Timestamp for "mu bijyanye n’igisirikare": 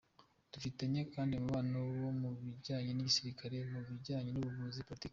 2.21-3.57